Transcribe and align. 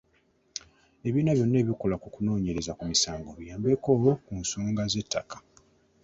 Ebibiina 0.99 1.31
byonna 1.37 1.57
ebikola 1.63 1.95
ku 2.01 2.07
kunoonyereza 2.13 2.71
ku 2.77 2.83
misango 2.91 3.29
biyambeko 3.39 3.89
ku 4.25 4.31
nsonga 4.41 4.83
z'ettaka. 4.91 5.37